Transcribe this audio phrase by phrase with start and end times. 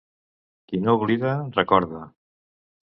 [0.71, 2.05] Qui no oblida, recorda.